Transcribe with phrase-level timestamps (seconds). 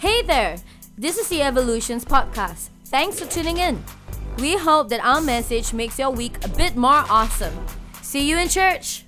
[0.00, 0.56] Hey there!
[0.96, 2.70] This is the Evolutions Podcast.
[2.86, 3.84] Thanks for tuning in.
[4.38, 7.52] We hope that our message makes your week a bit more awesome.
[8.00, 9.04] See you in church!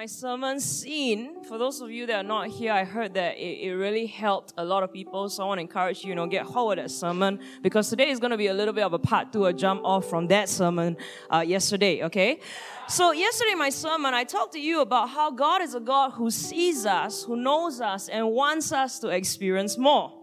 [0.00, 3.68] My sermon seen, for those of you that are not here, I heard that it,
[3.68, 5.28] it really helped a lot of people.
[5.28, 8.08] So I want to encourage you, you know, get hold of that sermon because today
[8.08, 10.26] is going to be a little bit of a part two, a jump off from
[10.28, 10.96] that sermon
[11.28, 12.40] uh, yesterday, okay?
[12.88, 16.30] So yesterday, my sermon, I talked to you about how God is a God who
[16.30, 20.14] sees us, who knows us, and wants us to experience more.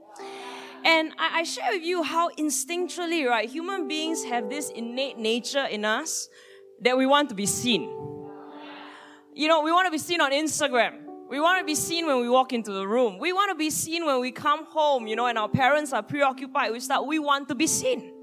[0.85, 5.65] And I, I share with you how instinctually, right, human beings have this innate nature
[5.65, 6.29] in us
[6.81, 8.16] that we want to be seen.
[9.37, 10.95] You know, we want to be seen on Instagram.
[11.29, 13.19] We want to be seen when we walk into the room.
[13.19, 16.01] We want to be seen when we come home, you know, and our parents are
[16.01, 17.05] preoccupied with stuff.
[17.05, 18.13] We want to be seen.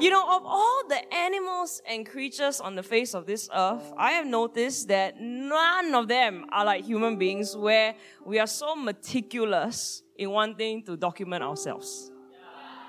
[0.00, 4.12] You know, of all the animals and creatures on the face of this earth, I
[4.12, 10.02] have noticed that none of them are like human beings where we are so meticulous
[10.16, 12.10] in wanting to document ourselves.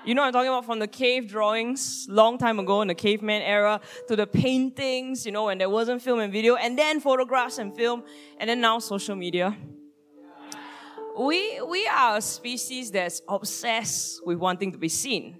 [0.04, 3.40] You know I'm talking about from the cave drawings long time ago in the caveman
[3.40, 7.58] era to the paintings, you know, when there wasn't film and video, and then photographs
[7.58, 8.02] and film,
[8.38, 9.56] and then now social media.
[11.16, 15.38] We, we are a species that's obsessed with wanting to be seen.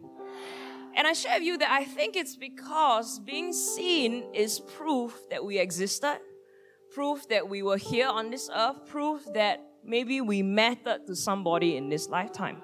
[0.95, 5.45] And I share with you that I think it's because being seen is proof that
[5.45, 6.21] we existed,
[6.95, 11.77] proof that we were here on this earth, proof that maybe we mattered to somebody
[11.77, 12.63] in this lifetime.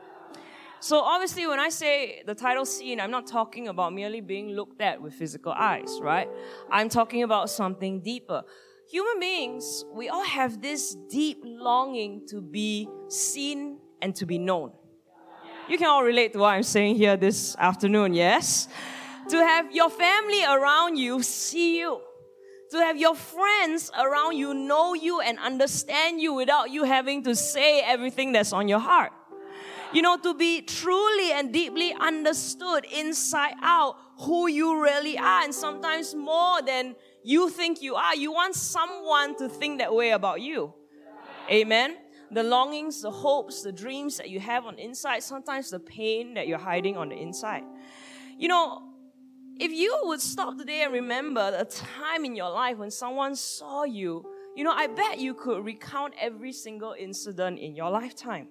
[0.81, 4.81] So obviously, when I say the title seen, I'm not talking about merely being looked
[4.81, 6.29] at with physical eyes, right?
[6.71, 8.45] I'm talking about something deeper.
[8.91, 14.73] Human beings, we all have this deep longing to be seen and to be known.
[15.69, 18.69] You can all relate to what I'm saying here this afternoon, yes?
[19.29, 22.01] To have your family around you see you.
[22.71, 27.35] To have your friends around you know you and understand you without you having to
[27.35, 29.13] say everything that's on your heart.
[29.93, 35.55] You know, to be truly and deeply understood inside out who you really are, and
[35.55, 38.15] sometimes more than you think you are.
[38.15, 40.75] You want someone to think that way about you.
[41.51, 41.97] Amen.
[42.31, 46.35] The longings, the hopes, the dreams that you have on the inside, sometimes the pain
[46.35, 47.63] that you're hiding on the inside.
[48.37, 48.83] You know,
[49.59, 53.85] if you would stop today and remember a time in your life when someone saw
[53.85, 54.25] you,
[54.55, 58.49] you know, I bet you could recount every single incident in your lifetime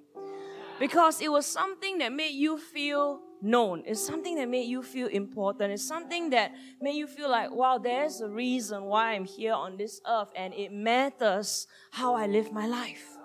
[0.80, 3.84] because it was something that made you feel known.
[3.86, 5.72] It's something that made you feel important.
[5.72, 9.78] It's something that made you feel like, wow, there's a reason why I'm here on
[9.78, 13.18] this earth and it matters how I live my life.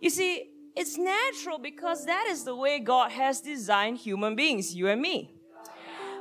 [0.00, 4.88] You see, it's natural because that is the way God has designed human beings, you
[4.88, 5.34] and me.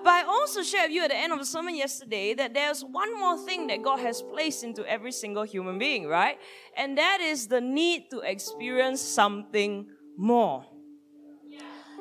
[0.03, 2.83] But I also shared with you at the end of the sermon yesterday that there's
[2.83, 6.37] one more thing that God has placed into every single human being, right?
[6.77, 9.87] And that is the need to experience something
[10.19, 10.65] more.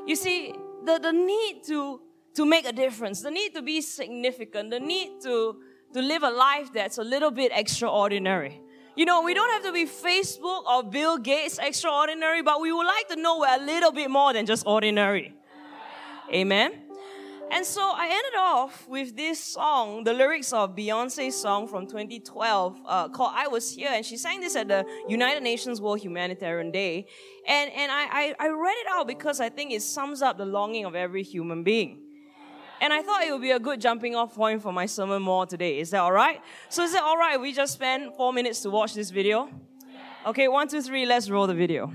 [0.06, 2.00] You see, the, the need to,
[2.34, 5.56] to make a difference, the need to be significant, the need to,
[5.92, 8.60] to live a life that's a little bit extraordinary.
[8.96, 12.86] You know, we don't have to be Facebook or Bill Gates extraordinary, but we would
[12.86, 15.34] like to know we're a little bit more than just ordinary.
[16.32, 16.87] Amen.
[17.50, 22.80] And so I ended off with this song, the lyrics of Beyonce's song from 2012
[22.84, 23.88] uh, called I Was Here.
[23.90, 27.06] And she sang this at the United Nations World Humanitarian Day.
[27.46, 30.44] And, and I, I, I read it out because I think it sums up the
[30.44, 32.02] longing of every human being.
[32.80, 35.46] And I thought it would be a good jumping off point for my sermon more
[35.46, 35.80] today.
[35.80, 36.40] Is that all right?
[36.68, 37.40] So is it all right?
[37.40, 39.48] We just spend four minutes to watch this video?
[40.26, 41.90] Okay, one, two, three, let's roll the video.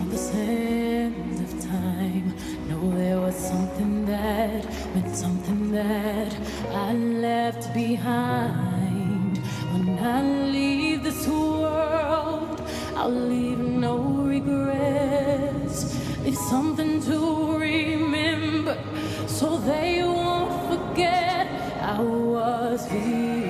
[0.00, 2.34] On the sand of time.
[2.68, 4.64] Know there was something that
[4.94, 6.36] meant something that
[6.70, 9.38] I left behind.
[9.72, 12.60] When I leave this world,
[12.96, 13.96] I'll leave no
[14.34, 15.78] regrets.
[16.24, 18.76] Leave something to remember
[19.26, 21.46] so they won't forget
[21.80, 23.43] I was here.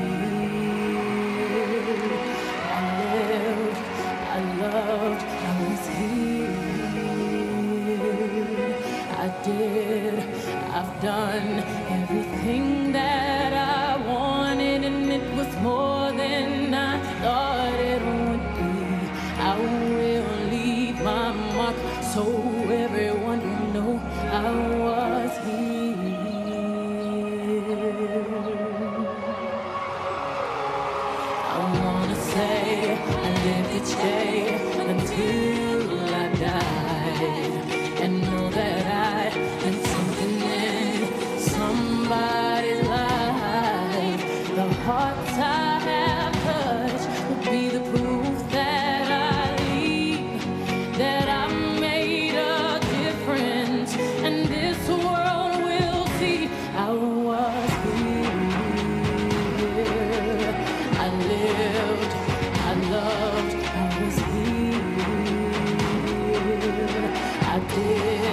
[67.55, 68.24] I did,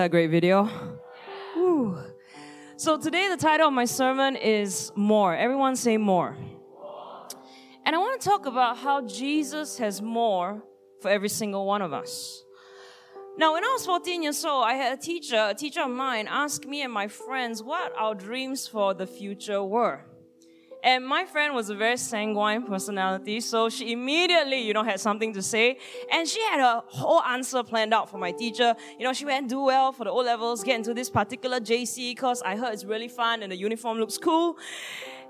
[0.00, 0.66] that a great video?
[2.76, 5.36] So today the title of my sermon is More.
[5.36, 6.38] Everyone say more.
[7.84, 10.64] And I want to talk about how Jesus has more
[11.02, 12.42] for every single one of us.
[13.36, 16.26] Now, when I was 14 years old, I had a teacher, a teacher of mine,
[16.30, 20.06] ask me and my friends what our dreams for the future were.
[20.82, 25.32] And my friend was a very sanguine personality, so she immediately, you know, had something
[25.34, 25.78] to say.
[26.12, 28.74] And she had a whole answer planned out for my teacher.
[28.98, 32.12] You know, she went do well for the O levels, get into this particular JC
[32.12, 34.56] because I heard it's really fun and the uniform looks cool.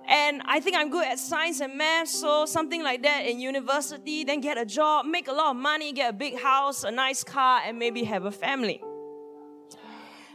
[0.06, 4.24] And I think I'm good at science and math, so something like that in university,
[4.24, 7.22] then get a job, make a lot of money, get a big house, a nice
[7.22, 8.82] car, and maybe have a family.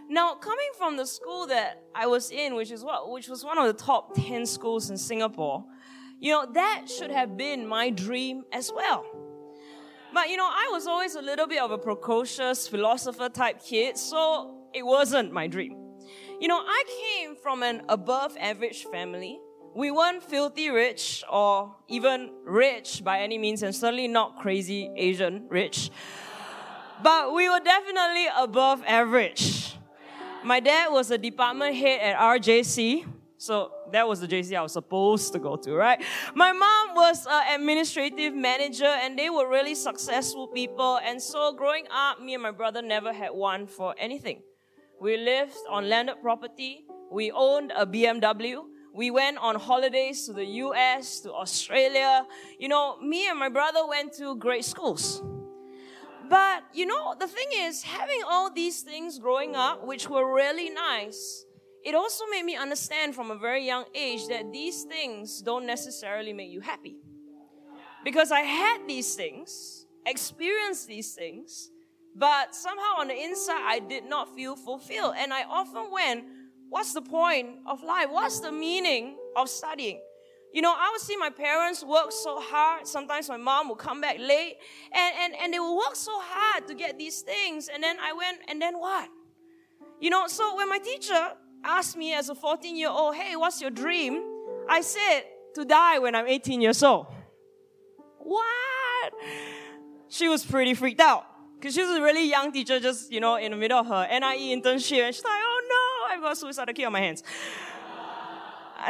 [0.08, 3.58] Now, coming from the school that I was in, which is what, which was one
[3.58, 5.66] of the top 10 schools in Singapore,
[6.20, 9.04] you know, that should have been my dream as well.
[10.14, 13.98] But, you know, I was always a little bit of a precocious philosopher type kid,
[13.98, 15.78] so it wasn't my dream.
[16.40, 19.40] You know, I came from an above average family.
[19.76, 25.48] We weren't filthy rich or even rich by any means, and certainly not crazy Asian
[25.50, 25.90] rich.
[27.04, 29.76] But we were definitely above average.
[30.46, 33.04] My dad was a department head at RJC.
[33.36, 36.00] So that was the JC I was supposed to go to, right?
[36.36, 41.00] My mom was an administrative manager and they were really successful people.
[41.04, 44.44] And so growing up, me and my brother never had one for anything.
[45.02, 46.86] We lived on landed property.
[47.12, 48.66] We owned a BMW.
[48.94, 52.24] We went on holidays to the US, to Australia.
[52.60, 55.24] You know, me and my brother went to great schools.
[56.30, 60.70] But, you know, the thing is, having all these things growing up, which were really
[60.70, 61.46] nice,
[61.84, 66.34] it also made me understand from a very young age that these things don't necessarily
[66.34, 66.96] make you happy.
[68.04, 71.70] Because I had these things, experienced these things,
[72.16, 75.16] but somehow on the inside I did not feel fulfilled.
[75.18, 76.26] And I often went,
[76.70, 78.08] What's the point of life?
[78.10, 80.02] What's the meaning of studying?
[80.56, 82.88] You know, I would see my parents work so hard.
[82.88, 84.56] Sometimes my mom would come back late
[84.94, 87.68] and, and, and they would work so hard to get these things.
[87.68, 89.10] And then I went, and then what?
[90.00, 93.60] You know, so when my teacher asked me as a 14 year old, hey, what's
[93.60, 94.24] your dream?
[94.70, 95.24] I said,
[95.56, 97.08] to die when I'm 18 years old.
[98.20, 99.14] What?
[100.08, 101.26] She was pretty freaked out
[101.60, 104.08] because she was a really young teacher, just, you know, in the middle of her
[104.10, 105.04] NIE internship.
[105.04, 107.24] And she's like, oh no, I've got suicidal key on my hands.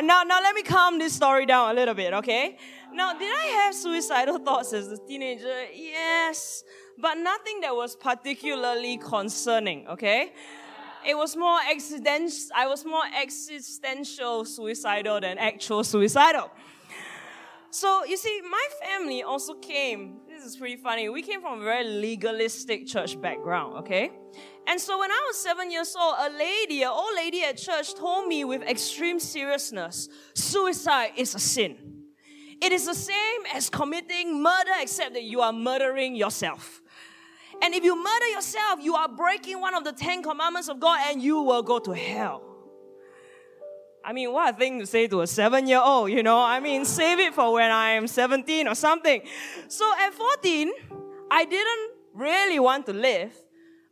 [0.02, 2.58] Now, now let me calm this story down a little bit, okay?
[2.94, 5.66] Now, did I have suicidal thoughts as a teenager?
[5.74, 6.64] Yes,
[6.98, 10.34] but nothing that was particularly concerning, okay?
[11.08, 16.50] It was more existential, I was more existential suicidal than actual suicidal.
[17.70, 21.64] So, you see, my family also came, this is pretty funny, we came from a
[21.64, 24.12] very legalistic church background, okay?
[24.68, 27.94] And so when I was seven years old, a lady, an old lady at church
[27.94, 31.78] told me with extreme seriousness, suicide is a sin.
[32.62, 36.82] It is the same as committing murder, except that you are murdering yourself.
[37.62, 41.00] And if you murder yourself, you are breaking one of the Ten Commandments of God
[41.08, 42.42] and you will go to hell.
[44.04, 46.40] I mean, what a thing to say to a seven year old, you know?
[46.40, 49.22] I mean, save it for when I am 17 or something.
[49.68, 50.72] So at 14,
[51.32, 53.34] I didn't really want to live,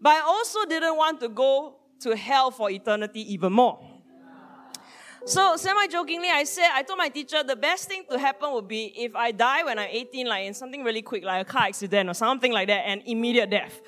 [0.04, 3.80] but I also didn't want to go to hell for eternity even more.
[5.26, 8.94] So semi-jokingly, I said, I told my teacher the best thing to happen would be
[8.98, 12.10] if I die when I'm 18, like in something really quick, like a car accident
[12.10, 13.80] or something like that, and immediate death.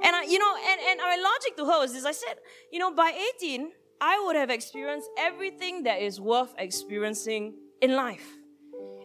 [0.00, 2.36] And I, you know, and, and my logic to her was this, I said,
[2.70, 3.12] you know, by
[3.42, 8.37] 18, I would have experienced everything that is worth experiencing in life.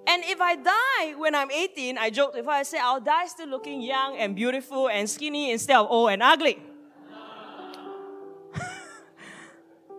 [0.06, 3.48] And if I die when I'm 18, I joked if I said I'll die still
[3.48, 6.62] looking young and beautiful and skinny instead of old and ugly.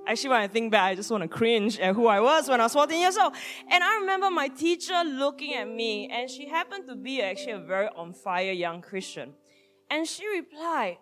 [0.06, 2.60] Actually, when I think back, I just want to cringe at who I was when
[2.60, 3.32] I was 14 years old.
[3.70, 7.60] And I remember my teacher looking at me, and she happened to be actually a
[7.60, 9.32] very on fire young Christian.
[9.90, 10.98] And she replied,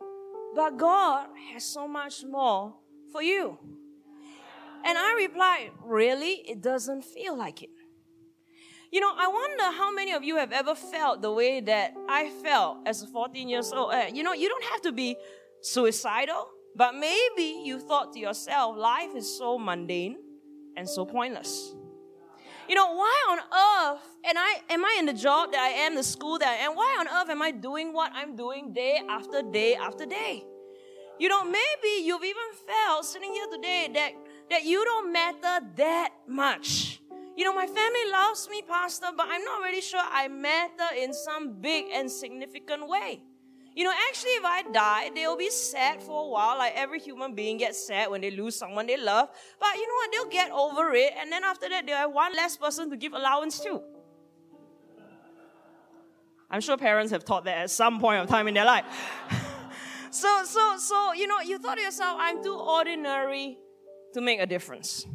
[0.55, 2.75] But God has so much more
[3.11, 3.59] for you.
[4.85, 6.35] And I replied, Really?
[6.49, 7.71] It doesn't feel like it.
[8.93, 12.31] You know, I wonder how many of you have ever felt the way that I
[12.43, 13.93] felt as a 14 years old.
[13.93, 15.17] Uh, you know, you don't have to be
[15.63, 20.17] suicidal but maybe you thought to yourself, life is so mundane
[20.77, 21.75] and so pointless.
[22.69, 25.95] You know, why on earth and I am I in the job that I am,
[25.95, 26.75] the school that I am?
[26.75, 30.45] Why on earth am I doing what I'm doing day after day after day?
[31.19, 34.13] You know, maybe you've even felt sitting here today that,
[34.51, 37.02] that you don't matter that much.
[37.37, 41.15] You know, my family loves me, Pastor, but I'm not really sure I matter in
[41.15, 43.23] some big and significant way.
[43.75, 47.35] You know, actually, if I die, they'll be sad for a while, like every human
[47.35, 49.31] being gets sad when they lose someone they love.
[49.59, 50.13] But you know what?
[50.13, 53.15] They'll get over it, and then after that, they'll have one less person to give
[53.15, 53.81] allowance to.
[56.51, 58.85] I'm sure parents have taught that at some point of time in their life.
[60.11, 63.57] so, so, so, you know, you thought to yourself, I'm too ordinary
[64.13, 65.07] to make a difference.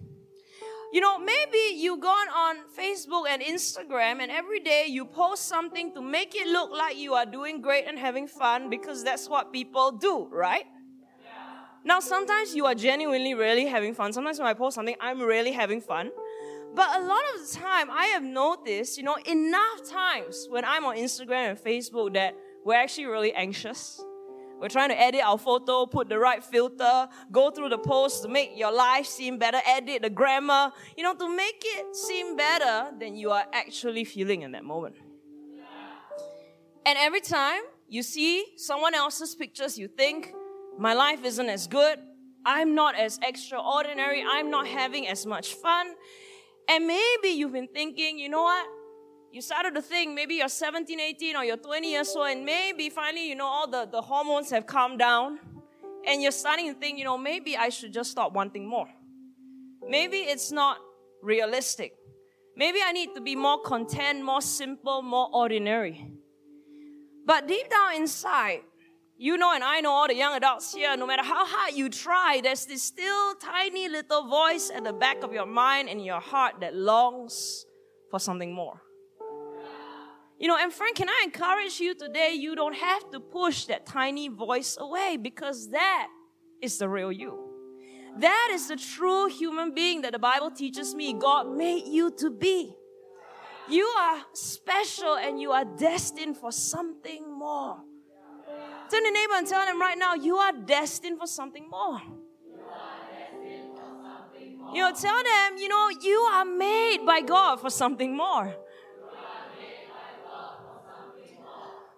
[0.93, 5.93] You know, maybe you gone on Facebook and Instagram and every day you post something
[5.93, 9.51] to make it look like you are doing great and having fun because that's what
[9.51, 10.63] people do, right?
[11.21, 11.31] Yeah.
[11.83, 14.13] Now, sometimes you are genuinely really having fun.
[14.13, 16.09] Sometimes when I post something, I'm really having fun.
[16.73, 20.85] But a lot of the time, I have noticed, you know, enough times when I'm
[20.85, 24.01] on Instagram and Facebook that we're actually really anxious
[24.59, 28.29] we're trying to edit our photo, put the right filter, go through the post to
[28.29, 32.91] make your life seem better, edit the grammar, you know, to make it seem better
[32.99, 34.95] than you are actually feeling in that moment.
[36.85, 40.33] And every time you see someone else's pictures, you think,
[40.79, 41.99] my life isn't as good,
[42.45, 45.87] I'm not as extraordinary, I'm not having as much fun.
[46.69, 48.67] And maybe you've been thinking, you know what?
[49.31, 52.89] You started to think maybe you're 17, 18, or you're 20 years old, and maybe
[52.89, 55.39] finally, you know, all the, the hormones have calmed down,
[56.07, 58.87] and you're starting to think, you know, maybe I should just stop wanting more.
[59.87, 60.77] Maybe it's not
[61.21, 61.93] realistic.
[62.55, 66.11] Maybe I need to be more content, more simple, more ordinary.
[67.25, 68.61] But deep down inside,
[69.17, 71.89] you know, and I know all the young adults here, no matter how hard you
[71.89, 76.19] try, there's this still tiny little voice at the back of your mind and your
[76.19, 77.65] heart that longs
[78.09, 78.81] for something more.
[80.39, 82.33] You know, and friend, can I encourage you today?
[82.33, 86.09] You don't have to push that tiny voice away because that
[86.61, 87.43] is the real you.
[88.19, 92.29] That is the true human being that the Bible teaches me God made you to
[92.29, 92.75] be.
[93.69, 97.81] You are special and you are destined for something more.
[98.89, 101.99] Turn to neighbor and tell them right now, you are destined for something more.
[104.73, 108.55] You know, tell them, you know, you are made by God for something more.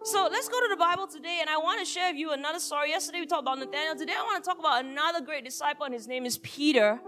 [0.03, 2.59] So let's go to the Bible today, and I want to share with you another
[2.59, 2.89] story.
[2.89, 3.95] Yesterday we talked about Nathaniel.
[3.97, 7.01] Today I want to talk about another great disciple, and his name is Peter.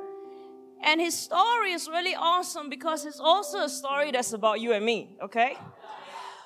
[0.84, 4.86] And his story is really awesome because it's also a story that's about you and
[4.86, 5.56] me, okay?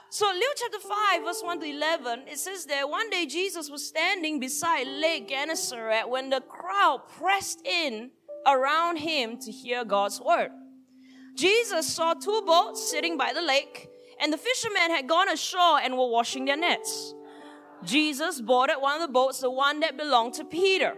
[0.10, 3.88] So Luke chapter 5, verse 1 to 11, it says there, one day Jesus was
[3.88, 8.12] standing beside Lake Gennesaret when the crowd pressed in
[8.46, 10.52] around him to hear God's word.
[11.34, 13.90] Jesus saw two boats sitting by the lake,
[14.22, 17.14] and the fishermen had gone ashore and were washing their nets.
[17.84, 20.96] Jesus boarded one of the boats, the one that belonged to Peter.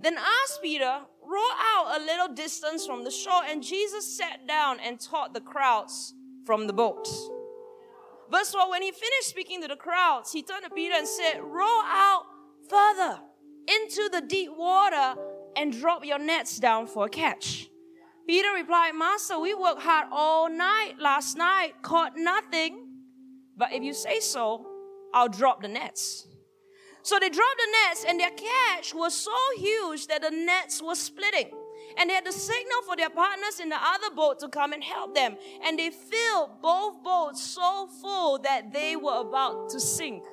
[0.00, 4.78] Then asked Peter, row out a little distance from the shore, and Jesus sat down
[4.80, 6.14] and taught the crowds
[6.44, 7.30] from the boats.
[8.30, 11.40] Verse 4 When he finished speaking to the crowds, he turned to Peter and said,
[11.42, 12.24] Row out
[12.68, 13.20] further
[13.66, 15.14] into the deep water
[15.56, 17.68] and drop your nets down for a catch.
[18.26, 22.86] Peter replied, Master, we worked hard all night last night, caught nothing.
[23.56, 24.66] But if you say so,
[25.12, 26.26] I'll drop the nets.
[27.02, 30.94] So they dropped the nets, and their catch was so huge that the nets were
[30.94, 31.50] splitting.
[31.98, 34.82] And they had to signal for their partners in the other boat to come and
[34.82, 35.36] help them.
[35.64, 40.24] And they filled both boats so full that they were about to sink.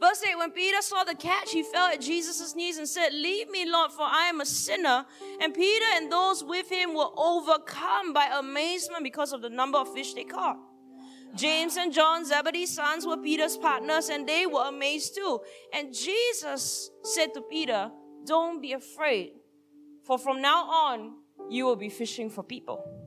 [0.00, 3.50] Verse 8 When Peter saw the catch, he fell at Jesus' knees and said, Leave
[3.50, 5.06] me, Lord, for I am a sinner.
[5.40, 9.92] And Peter and those with him were overcome by amazement because of the number of
[9.92, 10.58] fish they caught.
[11.34, 15.40] James and John, Zebedee's sons, were Peter's partners, and they were amazed too.
[15.72, 17.90] And Jesus said to Peter,
[18.24, 19.32] Don't be afraid,
[20.04, 21.14] for from now on,
[21.50, 23.03] you will be fishing for people.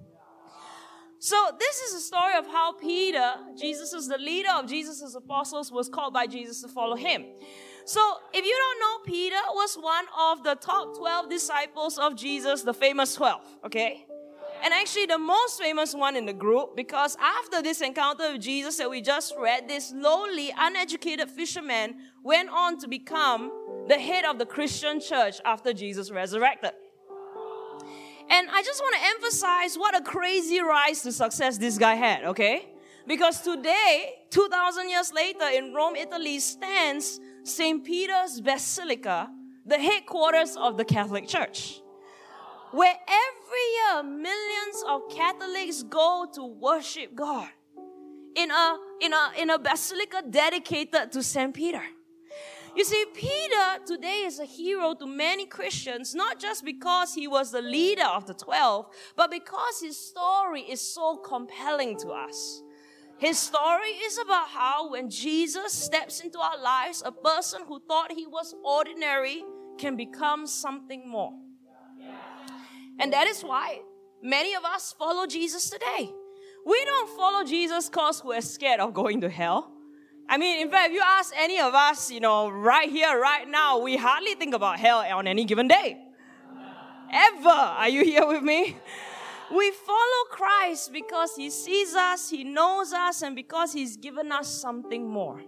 [1.19, 5.71] So this is a story of how Peter, Jesus is the leader of Jesus' apostles,
[5.71, 7.25] was called by Jesus to follow him.
[7.85, 8.01] So
[8.33, 12.73] if you don't know, Peter was one of the top 12 disciples of Jesus, the
[12.73, 14.05] famous 12, okay?
[14.63, 18.77] And actually the most famous one in the group because after this encounter with Jesus
[18.77, 23.51] that we just read, this lowly, uneducated fisherman went on to become
[23.87, 26.71] the head of the Christian church after Jesus resurrected.
[28.29, 32.25] And I just want to emphasize what a crazy rise to success this guy had,
[32.25, 32.67] okay?
[33.07, 37.83] Because today, 2000 years later, in Rome, Italy, stands St.
[37.85, 39.29] Peter's Basilica,
[39.65, 41.81] the headquarters of the Catholic Church,
[42.71, 47.47] where every year millions of Catholics go to worship God
[48.35, 51.53] in a, in a, in a basilica dedicated to St.
[51.53, 51.83] Peter.
[52.77, 57.49] You see, Peter today is a hero to many Christians, not just because he was
[57.49, 58.85] the leader of the 12,
[59.15, 62.61] but because his story is so compelling to us.
[63.17, 68.11] His story is about how when Jesus steps into our lives, a person who thought
[68.11, 69.43] he was ordinary
[69.79, 71.33] can become something more.
[72.99, 73.81] And that is why
[74.21, 76.11] many of us follow Jesus today.
[76.63, 79.76] We don't follow Jesus because we're scared of going to hell.
[80.29, 83.47] I mean, in fact, if you ask any of us, you know, right here, right
[83.47, 85.97] now, we hardly think about hell on any given day.
[87.11, 87.49] Ever.
[87.49, 88.77] Are you here with me?
[89.49, 94.49] We follow Christ because He sees us, He knows us, and because He's given us
[94.49, 95.41] something more.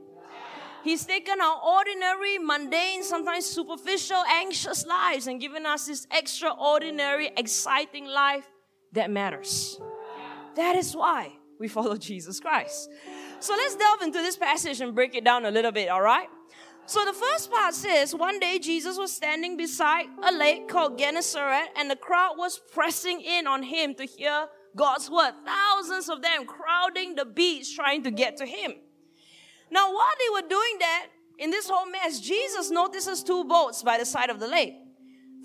[0.83, 8.05] He's taken our ordinary, mundane, sometimes superficial, anxious lives and given us this extraordinary, exciting
[8.05, 8.47] life
[8.93, 9.77] that matters.
[10.55, 12.89] That is why we follow Jesus Christ.
[13.41, 16.27] So let's delve into this passage and break it down a little bit, all right?
[16.85, 21.69] So the first part says, one day Jesus was standing beside a lake called Gennesaret,
[21.75, 25.33] and the crowd was pressing in on him to hear God's word.
[25.45, 28.73] Thousands of them crowding the beach trying to get to him.
[29.71, 33.97] Now, while they were doing that, in this whole mess, Jesus notices two boats by
[33.97, 34.73] the side of the lake.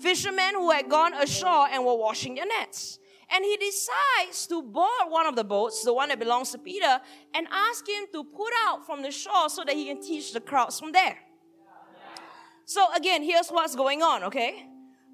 [0.01, 2.99] Fishermen who had gone ashore and were washing their nets.
[3.31, 6.99] And he decides to board one of the boats, the one that belongs to Peter,
[7.33, 10.39] and ask him to put out from the shore so that he can teach the
[10.39, 11.17] crowds from there.
[12.65, 14.67] So again, here's what's going on, okay?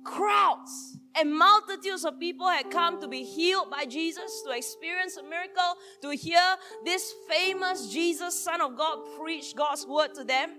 [0.04, 5.24] Crowds and multitudes of people had come to be healed by Jesus, to experience a
[5.24, 6.39] miracle, to hear
[6.86, 10.52] this famous Jesus, Son of God, preach God's word to them.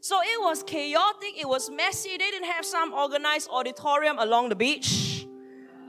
[0.00, 2.10] So it was chaotic, it was messy.
[2.10, 5.11] They didn't have some organized auditorium along the beach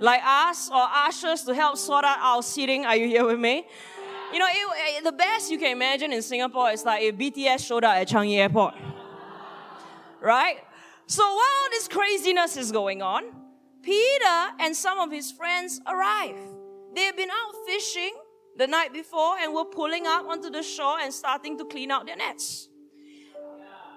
[0.03, 2.85] like us or ushers to help sort out our seating.
[2.85, 3.65] Are you here with me?
[4.33, 7.65] You know, it, eh, the best you can imagine in Singapore is like if BTS
[7.65, 8.75] showed up at Changi Airport.
[10.19, 10.57] Right?
[11.07, 13.23] So while this craziness is going on,
[13.81, 16.35] Peter and some of his friends arrive.
[16.93, 18.11] They've been out fishing
[18.57, 22.05] the night before and were pulling up onto the shore and starting to clean out
[22.05, 22.67] their nets.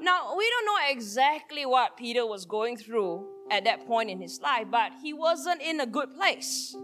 [0.01, 4.41] Now, we don't know exactly what Peter was going through at that point in his
[4.41, 6.77] life, but he wasn't in a good place.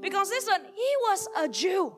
[0.00, 1.96] Because listen, he was a Jew.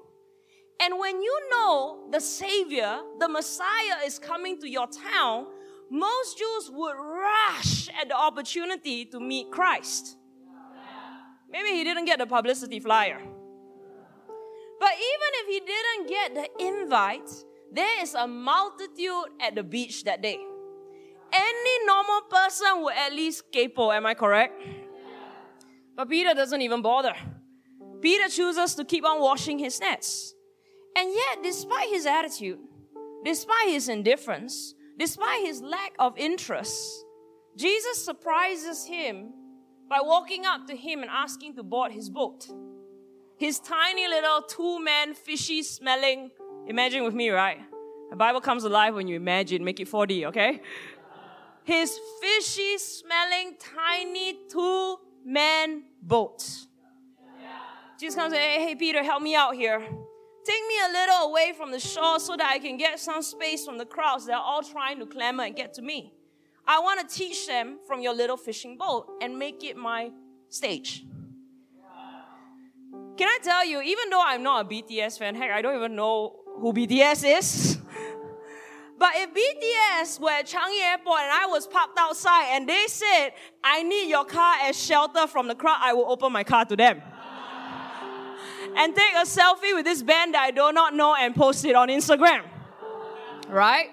[0.81, 5.46] And when you know the Savior, the Messiah is coming to your town,
[5.90, 10.16] most Jews would rush at the opportunity to meet Christ.
[11.50, 13.20] Maybe he didn't get the publicity flyer.
[14.79, 17.31] But even if he didn't get the invite,
[17.72, 20.38] there is a multitude at the beach that day.
[21.32, 24.60] Any normal person would at least kaypoh, am I correct?
[25.96, 27.14] But Peter doesn't even bother.
[28.00, 30.34] Peter chooses to keep on washing his nets.
[30.96, 32.58] And yet, despite his attitude,
[33.24, 37.04] despite his indifference, despite his lack of interest,
[37.56, 39.32] Jesus surprises him
[39.88, 42.46] by walking up to him and asking to board his boat.
[43.38, 46.30] His tiny little two man, fishy smelling,
[46.66, 47.58] imagine with me, right?
[48.10, 50.60] The Bible comes alive when you imagine, make it 4D, okay?
[51.66, 56.48] His fishy smelling, tiny two man boat.
[57.98, 59.81] Jesus comes and hey, hey, Peter, help me out here.
[59.81, 63.64] Take me a little away from the shore so that I can get some space
[63.64, 66.12] from the crowds that are all trying to clamor and get to me.
[66.68, 70.12] I want to teach them from your little fishing boat and make it my
[70.48, 71.05] stage.
[73.16, 75.96] Can I tell you, even though I'm not a BTS fan, heck, I don't even
[75.96, 77.75] know who BTS is.
[78.98, 83.30] But if BTS were at Changi Airport and I was parked outside and they said,
[83.62, 86.76] I need your car as shelter from the crowd, I will open my car to
[86.76, 87.02] them.
[88.76, 91.74] and take a selfie with this band that I do not know and post it
[91.74, 92.42] on Instagram.
[93.48, 93.90] Right?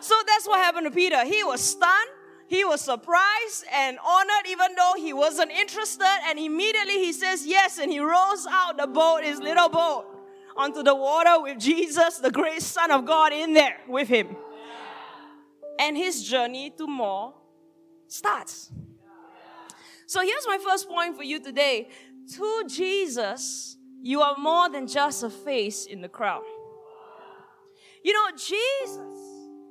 [0.00, 1.22] So that's what happened to Peter.
[1.26, 2.10] He was stunned,
[2.46, 6.18] he was surprised and honored, even though he wasn't interested.
[6.26, 10.06] And immediately he says yes, and he rows out the boat, his little boat,
[10.56, 14.36] onto the water with Jesus, the great Son of God, in there with him.
[15.78, 17.34] And his journey to more
[18.08, 18.70] starts.
[20.06, 21.88] So here's my first point for you today.
[22.36, 26.42] To Jesus, you are more than just a face in the crowd.
[28.02, 29.18] You know, Jesus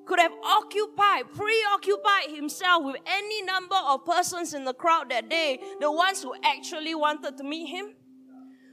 [0.05, 5.59] could have occupied, preoccupied himself with any number of persons in the crowd that day,
[5.79, 7.93] the ones who actually wanted to meet him.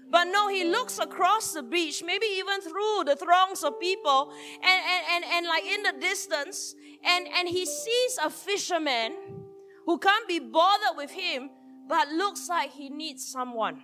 [0.09, 4.64] But no, he looks across the beach, maybe even through the throngs of people, and,
[4.64, 9.12] and, and, and like in the distance, and, and he sees a fisherman
[9.85, 11.51] who can't be bothered with him,
[11.88, 13.83] but looks like he needs someone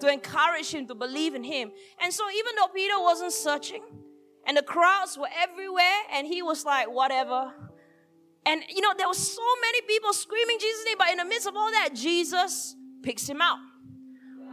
[0.00, 1.70] to encourage him to believe in him.
[2.02, 3.82] And so, even though Peter wasn't searching,
[4.46, 7.52] and the crowds were everywhere, and he was like, whatever.
[8.46, 11.46] And you know, there were so many people screaming Jesus' name, but in the midst
[11.46, 13.58] of all that, Jesus picks him out,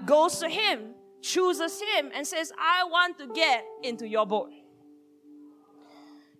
[0.08, 4.50] goes to him, chooses him, and says, I want to get into your boat.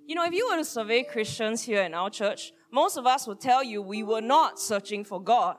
[0.08, 3.28] You know, if you were to survey Christians here in our church, most of us
[3.28, 5.58] would tell you we were not searching for God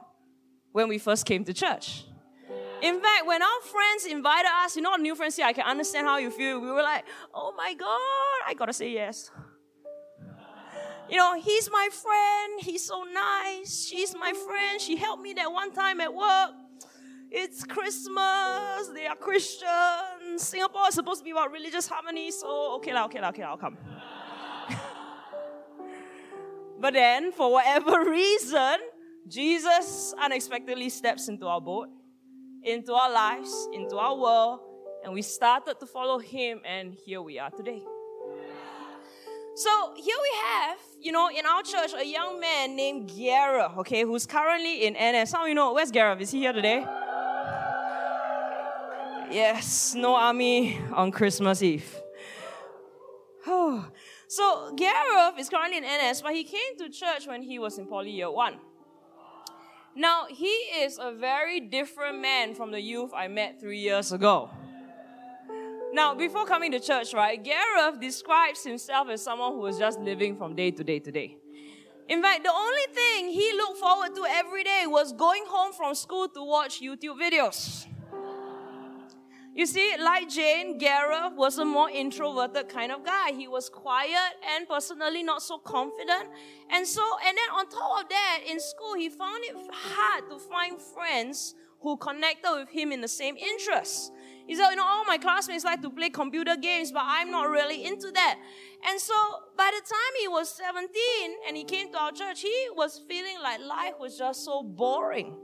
[0.73, 2.05] when we first came to church.
[2.81, 6.07] In fact, when our friends invited us, you know, new friends here, I can understand
[6.07, 6.61] how you feel.
[6.61, 9.31] We were like, oh my God, I gotta say yes.
[11.11, 12.61] You know, he's my friend.
[12.61, 13.87] He's so nice.
[13.87, 14.81] She's my friend.
[14.81, 16.51] She helped me that one time at work.
[17.31, 18.89] It's Christmas.
[18.95, 19.69] They are Christians.
[20.37, 22.31] Singapore is supposed to be about religious harmony.
[22.31, 23.77] So, okay, la, okay, la, okay, la, I'll come.
[26.81, 28.77] but then, for whatever reason,
[29.27, 31.89] Jesus unexpectedly steps into our boat
[32.63, 34.61] into our lives, into our world,
[35.05, 37.83] and we started to follow him, and here we are today.
[39.55, 44.03] So here we have, you know, in our church, a young man named Gareth, okay,
[44.03, 45.35] who's currently in NS.
[45.35, 46.21] Of you know, where's Gareth?
[46.21, 46.87] Is he here today?
[49.31, 52.01] Yes, no army on Christmas Eve.
[53.47, 53.87] Oh.
[54.27, 57.87] So Gareth is currently in NS, but he came to church when he was in
[57.87, 58.59] poly year one.
[59.95, 64.51] Now, he is a very different man from the youth I met three years ago.
[65.93, 70.37] Now, before coming to church, right, Gareth describes himself as someone who was just living
[70.37, 71.37] from day to day to day.
[72.09, 75.95] In fact, the only thing he looked forward to every day was going home from
[75.95, 77.87] school to watch YouTube videos.
[79.59, 83.33] You see, like Jane, Gareth was a more introverted kind of guy.
[83.33, 86.29] He was quiet and personally not so confident.
[86.71, 90.39] And so, and then on top of that, in school, he found it hard to
[90.39, 94.13] find friends who connected with him in the same interests.
[94.47, 97.49] He said, you know, all my classmates like to play computer games, but I'm not
[97.49, 98.39] really into that.
[98.89, 99.13] And so
[99.57, 100.89] by the time he was 17
[101.49, 105.37] and he came to our church, he was feeling like life was just so boring.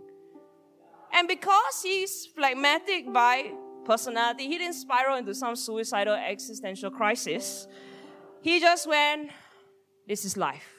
[1.12, 4.46] And because he's phlegmatic by personality.
[4.48, 7.66] He didn't spiral into some suicidal existential crisis.
[8.40, 9.30] He just went,
[10.06, 10.74] This is life.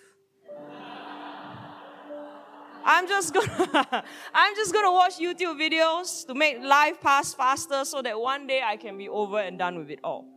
[2.88, 8.02] I'm just gonna I'm just gonna watch YouTube videos to make life pass faster so
[8.04, 10.28] that one day I can be over and done with it all.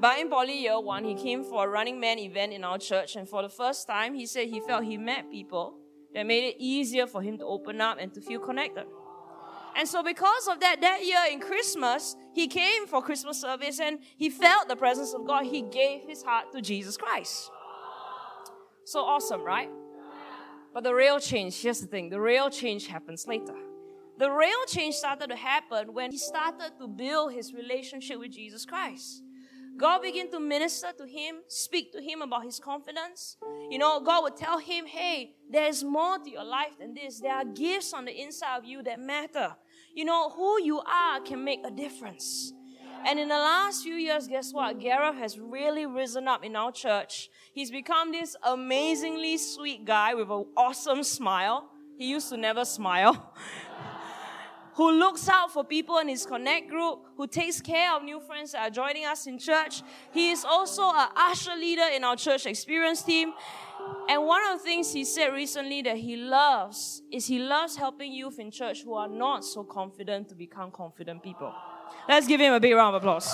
[0.00, 3.16] But in poly year one, he came for a running man event in our church,
[3.16, 5.76] and for the first time, he said he felt he met people
[6.14, 8.86] that made it easier for him to open up and to feel connected.
[9.76, 14.00] And so, because of that, that year in Christmas, he came for Christmas service and
[14.16, 15.46] he felt the presence of God.
[15.46, 17.50] He gave his heart to Jesus Christ.
[18.84, 19.70] So awesome, right?
[20.72, 23.54] But the real change, here's the thing the real change happens later.
[24.18, 28.66] The real change started to happen when he started to build his relationship with Jesus
[28.66, 29.22] Christ.
[29.78, 33.36] God began to minister to him, speak to him about his confidence.
[33.70, 37.20] You know, God would tell him, hey, there's more to your life than this.
[37.20, 39.54] There are gifts on the inside of you that matter.
[39.94, 42.52] You know, who you are can make a difference.
[43.06, 44.80] And in the last few years, guess what?
[44.80, 47.28] Gareth has really risen up in our church.
[47.52, 51.70] He's become this amazingly sweet guy with an awesome smile.
[51.96, 53.32] He used to never smile.
[54.78, 58.52] who looks out for people in his connect group, who takes care of new friends
[58.52, 59.82] that are joining us in church.
[60.12, 63.32] He is also an usher leader in our church experience team.
[64.08, 68.12] And one of the things he said recently that he loves is he loves helping
[68.12, 71.52] youth in church who are not so confident to become confident people.
[72.08, 73.28] Let's give him a big round of applause.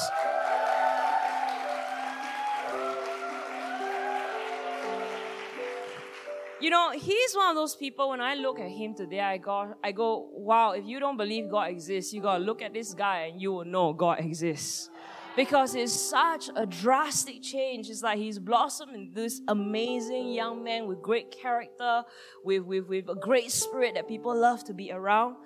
[6.64, 9.74] You know, he's one of those people when I look at him today, I go,
[9.84, 13.26] I go, wow, if you don't believe God exists, you gotta look at this guy
[13.30, 14.88] and you will know God exists.
[15.36, 17.90] Because it's such a drastic change.
[17.90, 22.02] It's like he's blossomed into this amazing young man with great character,
[22.42, 25.36] with, with, with a great spirit that people love to be around.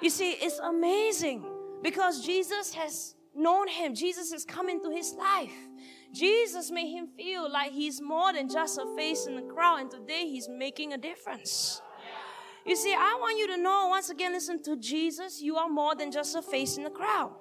[0.00, 1.44] You see, it's amazing
[1.82, 3.96] because Jesus has known him.
[3.96, 5.52] Jesus has come into his life.
[6.16, 9.90] Jesus made him feel like he's more than just a face in the crowd, and
[9.90, 11.82] today he's making a difference.
[12.64, 15.94] You see, I want you to know once again, listen to Jesus, you are more
[15.94, 17.32] than just a face in the crowd.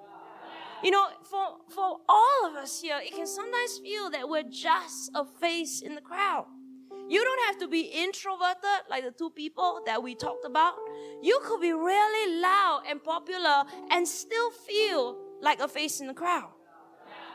[0.83, 5.09] You know, for, for all of us here, it can sometimes feel that we're just
[5.15, 6.45] a face in the crowd.
[7.07, 10.73] You don't have to be introverted like the two people that we talked about.
[11.21, 16.13] You could be really loud and popular and still feel like a face in the
[16.13, 16.49] crowd.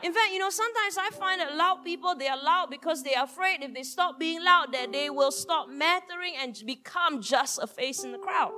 [0.03, 3.13] In fact, you know, sometimes I find that loud people, they are loud because they
[3.13, 7.59] are afraid if they stop being loud that they will stop mattering and become just
[7.61, 8.51] a face in the crowd.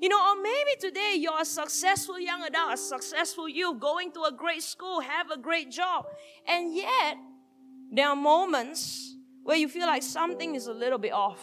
[0.00, 4.24] You know, or maybe today you're a successful young adult, a successful youth, going to
[4.24, 6.06] a great school, have a great job.
[6.46, 7.16] And yet,
[7.92, 11.40] there are moments where you feel like something is a little bit off.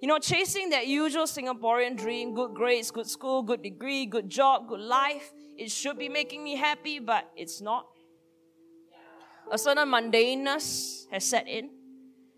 [0.00, 4.68] You know, chasing that usual Singaporean dream, good grades, good school, good degree, good job,
[4.68, 7.86] good life, it should be making me happy, but it's not.
[9.50, 11.70] A certain mundaneness has set in.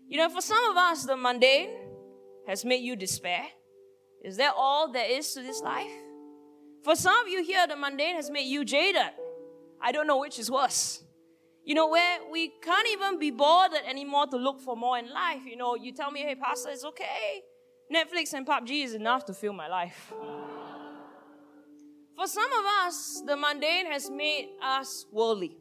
[0.07, 1.69] You know, for some of us, the mundane
[2.47, 3.43] has made you despair.
[4.23, 5.91] Is that all there is to this life?
[6.83, 9.11] For some of you here, the mundane has made you jaded.
[9.81, 11.03] I don't know which is worse.
[11.63, 15.41] You know, where we can't even be bothered anymore to look for more in life.
[15.45, 17.43] You know, you tell me, hey, Pastor, it's okay.
[17.93, 20.13] Netflix and PUBG is enough to fill my life.
[22.19, 25.55] For some of us, the mundane has made us worldly.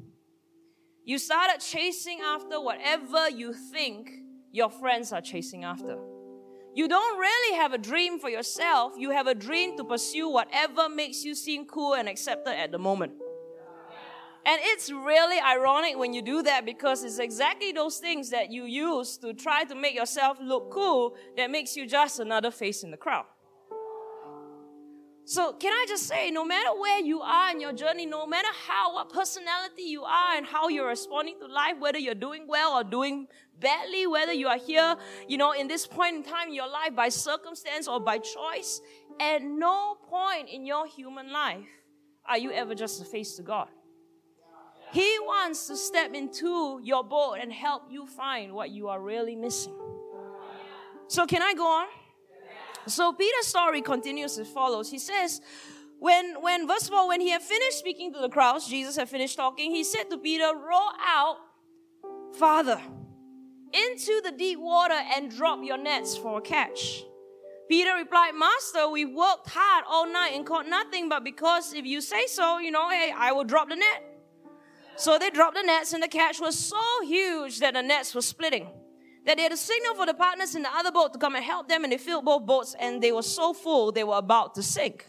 [1.04, 4.10] You started chasing after whatever you think
[4.50, 5.96] your friends are chasing after.
[6.74, 10.88] You don't really have a dream for yourself, you have a dream to pursue whatever
[10.88, 13.12] makes you seem cool and accepted at the moment.
[14.44, 18.64] And it's really ironic when you do that because it's exactly those things that you
[18.64, 22.90] use to try to make yourself look cool that makes you just another face in
[22.90, 23.26] the crowd.
[25.28, 28.48] So, can I just say, no matter where you are in your journey, no matter
[28.66, 32.78] how, what personality you are and how you're responding to life, whether you're doing well
[32.78, 33.26] or doing
[33.60, 34.96] badly, whether you are here,
[35.28, 38.80] you know, in this point in time in your life by circumstance or by choice,
[39.20, 41.68] at no point in your human life
[42.26, 43.68] are you ever just a face to God.
[44.92, 49.36] He wants to step into your boat and help you find what you are really
[49.36, 49.76] missing.
[51.06, 51.86] So, can I go on?
[52.86, 54.90] So Peter's story continues as follows.
[54.90, 55.40] He says,
[55.98, 59.36] when, when, of all, when he had finished speaking to the crowds, Jesus had finished
[59.36, 61.36] talking, he said to Peter, row out,
[62.38, 62.80] farther,
[63.72, 67.02] into the deep water and drop your nets for a catch.
[67.68, 72.00] Peter replied, Master, we worked hard all night and caught nothing, but because if you
[72.00, 74.04] say so, you know, hey, I will drop the net.
[74.96, 78.22] So they dropped the nets, and the catch was so huge that the nets were
[78.22, 78.68] splitting
[79.26, 81.44] that they had a signal for the partners in the other boat to come and
[81.44, 84.54] help them, and they filled both boats, and they were so full they were about
[84.54, 85.06] to sink.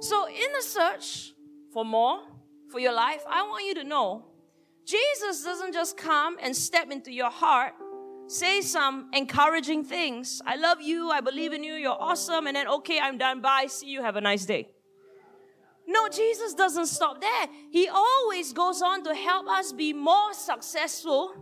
[0.00, 1.32] So, in the search
[1.72, 2.20] for more
[2.70, 4.26] for your life, I want you to know
[4.84, 7.74] Jesus doesn't just come and step into your heart
[8.32, 10.40] say some encouraging things.
[10.46, 13.66] I love you, I believe in you, you're awesome, and then, okay, I'm done, bye,
[13.68, 14.70] see you, have a nice day.
[15.86, 17.46] No, Jesus doesn't stop there.
[17.70, 21.34] He always goes on to help us be more successful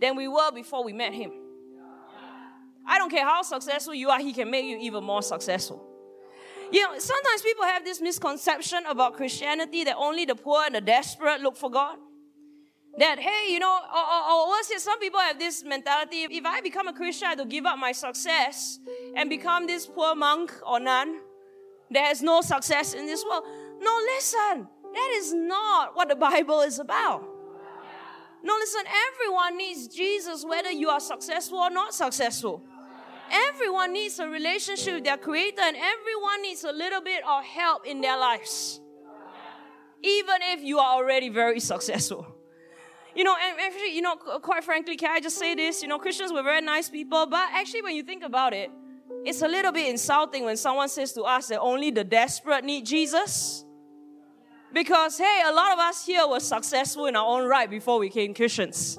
[0.00, 1.32] than we were before we met Him.
[2.86, 5.88] I don't care how successful you are, He can make you even more successful.
[6.72, 10.80] You know, sometimes people have this misconception about Christianity that only the poor and the
[10.80, 11.98] desperate look for God.
[12.98, 16.44] That, hey, you know, or, or, or worse yet, some people have this mentality if
[16.44, 18.78] I become a Christian, I have to give up my success
[19.16, 21.20] and become this poor monk or nun
[21.90, 23.44] that has no success in this world.
[23.80, 27.24] No, listen, that is not what the Bible is about.
[28.44, 32.62] No, listen, everyone needs Jesus whether you are successful or not successful.
[33.30, 37.86] Everyone needs a relationship with their Creator, and everyone needs a little bit of help
[37.86, 38.80] in their lives.
[40.02, 42.26] Even if you are already very successful.
[43.14, 45.82] You know, and actually, you know, quite frankly, can I just say this?
[45.82, 48.70] You know, Christians were very nice people, but actually, when you think about it,
[49.24, 52.84] it's a little bit insulting when someone says to us that only the desperate need
[52.84, 53.64] Jesus.
[54.72, 58.08] Because, hey, a lot of us here were successful in our own right before we
[58.08, 58.98] became Christians.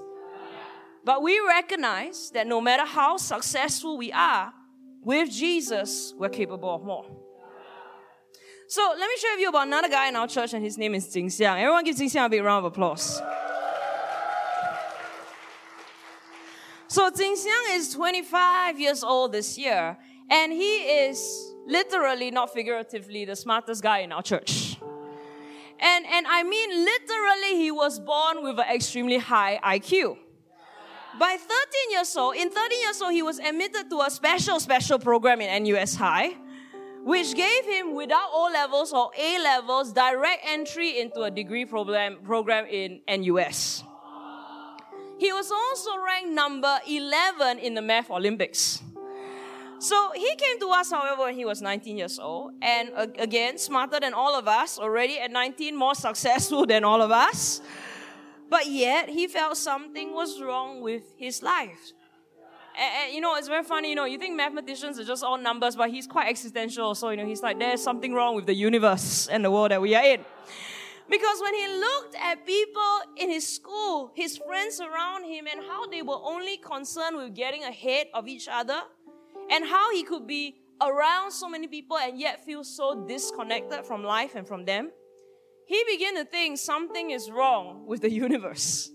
[1.04, 4.54] But we recognize that no matter how successful we are,
[5.04, 7.06] with Jesus, we're capable of more.
[8.70, 10.96] So let me share with you about another guy in our church, and his name
[10.96, 11.60] is Jing Xiang.
[11.60, 13.22] Everyone give Jing Xiang a big round of applause.
[16.88, 19.98] So Jing Xiang is 25 years old this year,
[20.30, 24.63] and he is literally, not figuratively, the smartest guy in our church.
[25.84, 30.18] And, and I mean, literally, he was born with an extremely high IQ.
[31.20, 34.98] By 13 years old, in 13 years old, he was admitted to a special, special
[34.98, 36.38] program in NUS High,
[37.04, 42.18] which gave him, without O levels or A levels, direct entry into a degree program,
[42.24, 43.84] program in NUS.
[45.20, 48.82] He was also ranked number 11 in the Math Olympics.
[49.84, 54.00] So he came to us, however, when he was 19 years old, and again, smarter
[54.00, 57.60] than all of us, already at 19, more successful than all of us.
[58.50, 61.92] But yet, he felt something was wrong with his life.
[62.80, 65.38] And, and, you know, it's very funny, you know, you think mathematicians are just all
[65.38, 66.96] numbers, but he's quite existential.
[66.96, 69.82] So, you know, he's like, there's something wrong with the universe and the world that
[69.82, 70.24] we are in.
[71.10, 75.88] Because when he looked at people in his school, his friends around him, and how
[75.88, 78.82] they were only concerned with getting ahead of each other,
[79.52, 84.04] and how he could be around so many people and yet feel so disconnected from
[84.04, 84.92] life and from them,
[85.66, 88.90] he began to think something is wrong with the universe.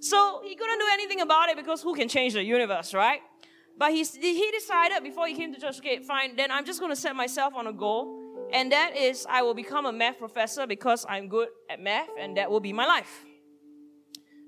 [0.00, 3.20] So he couldn't do anything about it because who can change the universe, right?
[3.78, 6.90] But he, he decided before he came to church, okay, fine, then I'm just going
[6.90, 8.18] to set myself on a goal.
[8.52, 12.36] And that is, I will become a math professor because I'm good at math and
[12.36, 13.24] that will be my life.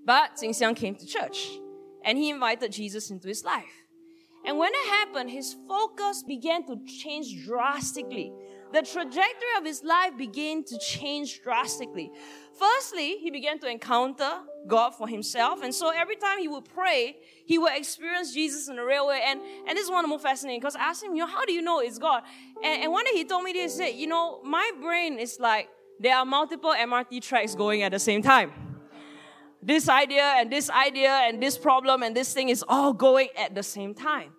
[0.04, 1.48] But Jing Xiang came to church
[2.04, 3.83] and he invited Jesus into his life.
[4.44, 8.32] And when it happened, his focus began to change drastically.
[8.72, 12.10] The trajectory of his life began to change drastically.
[12.58, 14.30] Firstly, he began to encounter
[14.66, 15.62] God for himself.
[15.62, 19.22] And so every time he would pray, he would experience Jesus in a real way.
[19.24, 21.26] And, and this is one of the most fascinating because I asked him, you know,
[21.26, 22.24] how do you know it's God?
[22.64, 25.38] And, and one day he told me this, he said, you know, my brain is
[25.38, 25.68] like
[26.00, 28.63] there are multiple MRT tracks going at the same time
[29.64, 33.54] this idea and this idea and this problem and this thing is all going at
[33.54, 34.32] the same time.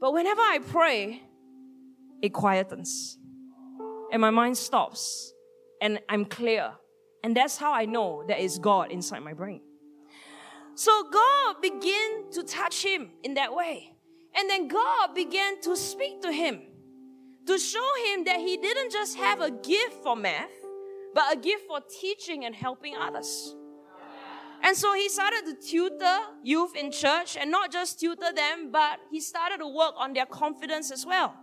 [0.00, 1.22] But whenever I pray,
[2.22, 3.16] it quietens
[4.10, 5.32] and my mind stops
[5.80, 6.72] and I'm clear.
[7.22, 9.60] And that's how I know that it's God inside my brain.
[10.74, 13.92] So God began to touch him in that way.
[14.34, 16.62] And then God began to speak to him
[17.46, 20.50] to show him that he didn't just have a gift for math,
[21.14, 23.54] but a gift for teaching and helping others.
[24.62, 29.00] And so he started to tutor youth in church and not just tutor them, but
[29.10, 31.34] he started to work on their confidence as well.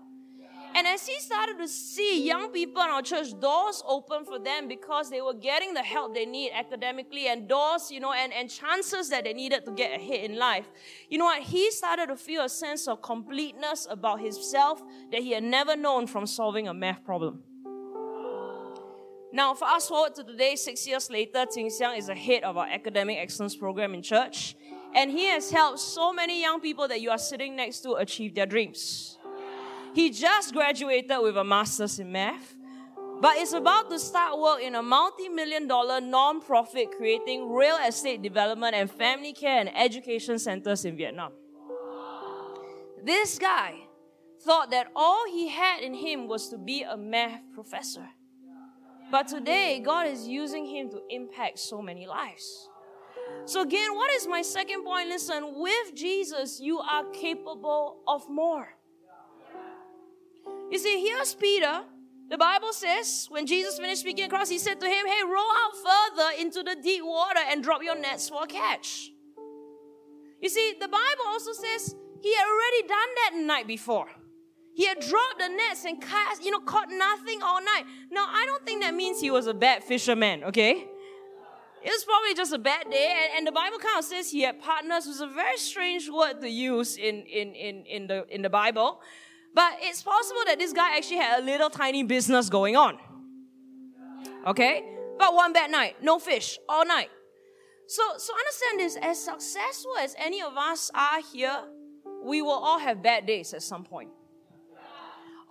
[0.75, 4.67] And as he started to see young people in our church, doors open for them
[4.67, 8.49] because they were getting the help they need academically and doors, you know, and, and
[8.49, 10.67] chances that they needed to get ahead in life.
[11.09, 11.41] You know what?
[11.41, 16.05] He started to feel a sense of completeness about himself that he had never known
[16.05, 17.41] from solving a math problem.
[19.31, 22.65] Now, fast forward to today, six years later, Jing Xiang is the head of our
[22.65, 24.55] academic excellence program in church.
[24.95, 28.33] And he has helped so many young people that you are sitting next to achieve
[28.33, 29.19] their dreams.
[29.93, 32.55] He just graduated with a master's in math,
[33.21, 37.77] but is about to start work in a multi million dollar non profit creating real
[37.87, 41.33] estate development and family care and education centers in Vietnam.
[43.03, 43.75] This guy
[44.41, 48.07] thought that all he had in him was to be a math professor.
[49.11, 52.69] But today, God is using him to impact so many lives.
[53.45, 55.09] So, again, what is my second point?
[55.09, 58.75] Listen, with Jesus, you are capable of more.
[60.69, 61.81] You see, here's Peter.
[62.29, 65.73] The Bible says when Jesus finished speaking across, he said to him, Hey, row out
[65.83, 69.09] further into the deep water and drop your nets for a catch.
[70.39, 74.09] You see, the Bible also says he had already done that night before.
[74.73, 77.83] He had dropped the nets and cast, you know, caught nothing all night.
[78.11, 80.87] Now, I don't think that means he was a bad fisherman, okay?
[81.81, 83.15] It was probably just a bad day.
[83.23, 86.09] And, and the Bible kind of says he had partners, which is a very strange
[86.09, 89.01] word to use in, in, in, in, the, in the Bible.
[89.53, 92.97] But it's possible that this guy actually had a little tiny business going on.
[94.47, 94.83] Okay?
[95.17, 97.09] But one bad night, no fish all night.
[97.87, 101.63] So, so understand this as successful as any of us are here,
[102.23, 104.09] we will all have bad days at some point.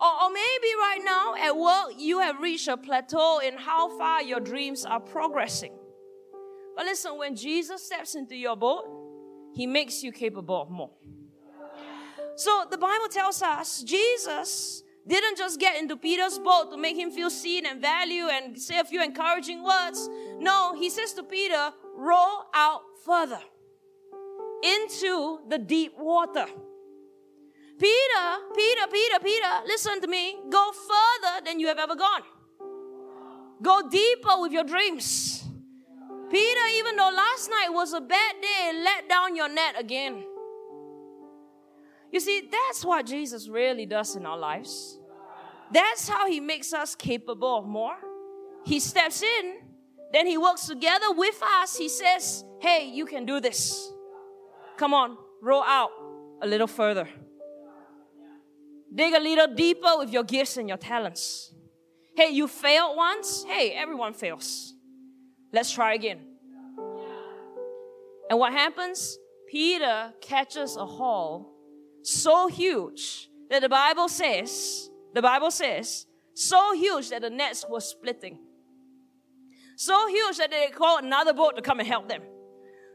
[0.01, 4.21] Or, or maybe right now at work, you have reached a plateau in how far
[4.21, 5.73] your dreams are progressing.
[6.75, 8.85] But listen, when Jesus steps into your boat,
[9.53, 10.91] he makes you capable of more.
[12.37, 17.11] So the Bible tells us Jesus didn't just get into Peter's boat to make him
[17.11, 20.09] feel seen and valued and say a few encouraging words.
[20.37, 23.41] No, he says to Peter, row out further
[24.63, 26.45] into the deep water.
[27.79, 30.37] Peter, Peter, Peter, Peter, listen to me.
[30.49, 32.23] Go further than you have ever gone.
[33.61, 35.43] Go deeper with your dreams.
[36.29, 40.23] Peter, even though last night was a bad day, let down your net again.
[42.11, 44.99] You see, that's what Jesus really does in our lives.
[45.71, 47.95] That's how he makes us capable of more.
[48.65, 49.55] He steps in,
[50.11, 51.77] then he works together with us.
[51.77, 53.91] He says, Hey, you can do this.
[54.77, 55.91] Come on, roll out
[56.41, 57.07] a little further.
[58.93, 61.53] Dig a little deeper with your gifts and your talents.
[62.15, 63.43] Hey, you failed once?
[63.43, 64.73] Hey, everyone fails.
[65.53, 66.19] Let's try again.
[68.29, 69.17] And what happens?
[69.49, 71.55] Peter catches a haul
[72.03, 77.81] so huge that the Bible says, the Bible says, so huge that the nets were
[77.81, 78.37] splitting.
[79.75, 82.21] So huge that they called another boat to come and help them.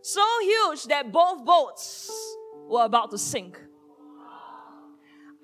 [0.02, 2.10] So huge that both boats
[2.68, 3.58] were about to sink.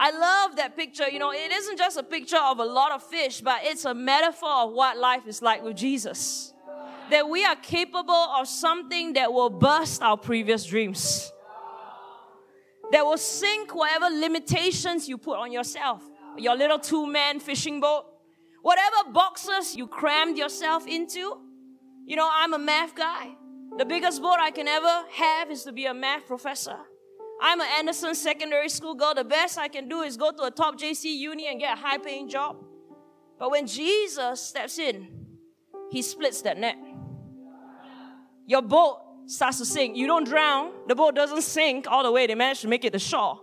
[0.01, 1.09] I love that picture.
[1.09, 3.94] You know, it isn't just a picture of a lot of fish, but it's a
[3.94, 6.55] metaphor of what life is like with Jesus.
[7.11, 11.30] That we are capable of something that will burst our previous dreams
[12.90, 16.03] that will sink whatever limitations you put on yourself.
[16.36, 18.05] Your little two man fishing boat,
[18.62, 21.38] whatever boxes you crammed yourself into.
[22.05, 23.36] You know, I'm a math guy.
[23.78, 26.76] The biggest boat I can ever have is to be a math professor.
[27.41, 29.14] I'm an Anderson secondary school girl.
[29.14, 31.80] The best I can do is go to a top JC uni and get a
[31.80, 32.57] high paying job.
[33.38, 35.09] But when Jesus steps in,
[35.91, 36.76] he splits that net.
[38.47, 39.97] Your boat starts to sink.
[39.97, 40.72] You don't drown.
[40.88, 42.26] The boat doesn't sink all the way.
[42.26, 43.41] They manage to make it to shore.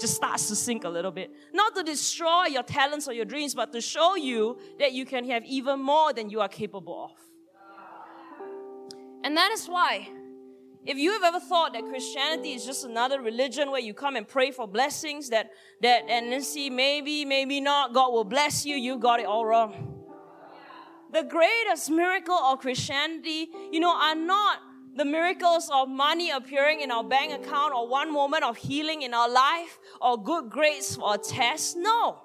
[0.00, 1.30] Just starts to sink a little bit.
[1.52, 5.24] Not to destroy your talents or your dreams, but to show you that you can
[5.30, 7.10] have even more than you are capable of.
[9.22, 10.08] And that is why,
[10.86, 14.26] if you have ever thought that Christianity is just another religion where you come and
[14.26, 15.50] pray for blessings, that,
[15.82, 19.44] that, and then see, maybe, maybe not, God will bless you, you got it all
[19.44, 20.04] wrong.
[21.12, 24.58] The greatest miracle of Christianity, you know, are not
[24.96, 29.12] the miracles of money appearing in our bank account or one moment of healing in
[29.12, 31.76] our life or good grades for tests.
[31.76, 32.18] No.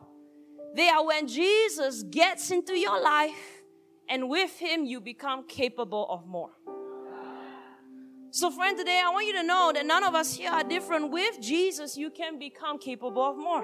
[0.76, 3.64] They are when Jesus gets into your life
[4.08, 6.52] and with him you become capable of more.
[8.36, 11.10] So, friend, today I want you to know that none of us here are different.
[11.10, 13.64] With Jesus, you can become capable of more.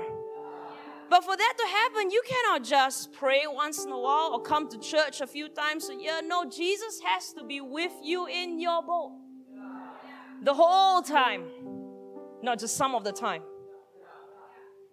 [1.09, 4.69] But for that to happen, you cannot just pray once in a while or come
[4.69, 6.21] to church a few times a year.
[6.23, 9.11] No, Jesus has to be with you in your boat
[10.41, 11.43] the whole time,
[12.41, 13.41] not just some of the time.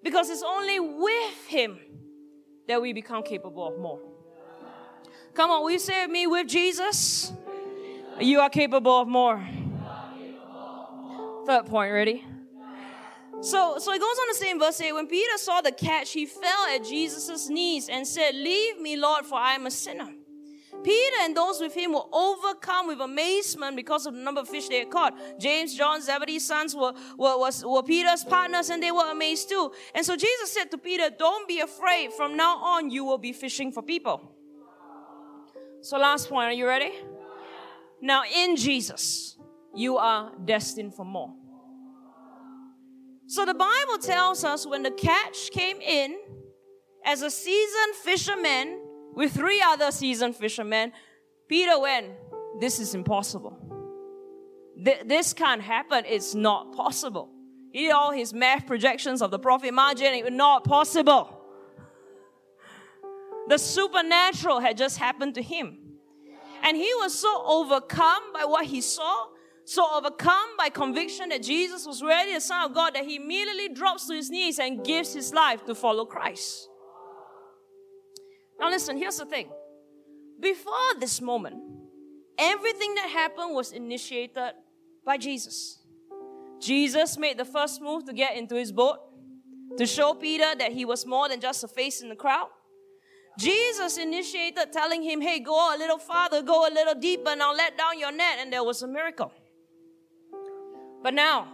[0.03, 1.79] Because it's only with Him
[2.67, 4.01] that we become capable of more.
[5.35, 7.33] Come on, will you say with me, with Jesus,
[8.19, 9.49] you are capable of more.
[11.49, 12.27] Third point, ready?
[13.41, 16.13] So, so it goes on to say in verse 8 when Peter saw the catch,
[16.13, 20.11] he fell at Jesus' knees and said, Leave me, Lord, for I am a sinner.
[20.85, 24.69] Peter and those with him were overcome with amazement because of the number of fish
[24.69, 25.15] they had caught.
[25.41, 29.73] James, John, Zebedee's sons were, were, was, were Peter's partners and they were amazed too.
[29.95, 32.13] And so Jesus said to Peter, Don't be afraid.
[32.13, 34.35] From now on, you will be fishing for people.
[35.81, 36.93] So, last point, are you ready?
[38.03, 39.38] Now, in Jesus,
[39.79, 41.33] you are destined for more.
[43.27, 46.17] So the Bible tells us when the catch came in,
[47.05, 48.81] as a seasoned fisherman
[49.15, 50.93] with three other seasoned fishermen,
[51.49, 52.09] Peter went,
[52.61, 53.57] This is impossible.
[54.85, 56.05] th- this can't happen.
[56.07, 57.31] It's not possible.
[57.73, 60.13] He did all his math projections of the profit margin.
[60.15, 61.41] It was not possible.
[63.49, 65.79] The supernatural had just happened to him.
[66.63, 69.27] And he was so overcome by what he saw,
[69.69, 73.69] so overcome by conviction that Jesus was really the Son of God, that he immediately
[73.69, 76.67] drops to his knees and gives his life to follow Christ.
[78.59, 79.51] Now, listen, here's the thing.
[80.41, 81.57] Before this moment,
[82.39, 84.55] everything that happened was initiated
[85.05, 85.83] by Jesus.
[86.63, 88.97] Jesus made the first move to get into his boat
[89.77, 92.49] to show Peter that he was more than just a face in the crowd.
[93.39, 97.77] Jesus initiated telling him, Hey, go a little farther, go a little deeper, now let
[97.77, 99.31] down your net, and there was a miracle.
[101.03, 101.49] But now,